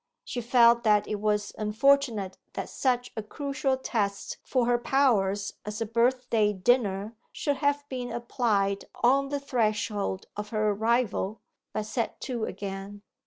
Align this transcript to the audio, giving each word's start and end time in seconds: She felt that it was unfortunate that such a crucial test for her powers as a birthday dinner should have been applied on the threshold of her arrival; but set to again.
She 0.25 0.41
felt 0.41 0.83
that 0.83 1.07
it 1.07 1.17
was 1.19 1.53
unfortunate 1.59 2.35
that 2.53 2.69
such 2.69 3.11
a 3.15 3.21
crucial 3.21 3.77
test 3.77 4.37
for 4.43 4.65
her 4.65 4.79
powers 4.79 5.53
as 5.63 5.79
a 5.79 5.85
birthday 5.85 6.53
dinner 6.53 7.13
should 7.31 7.57
have 7.57 7.87
been 7.87 8.11
applied 8.11 8.85
on 9.03 9.29
the 9.29 9.39
threshold 9.39 10.25
of 10.35 10.49
her 10.49 10.71
arrival; 10.71 11.41
but 11.71 11.85
set 11.85 12.19
to 12.21 12.45
again. 12.45 13.03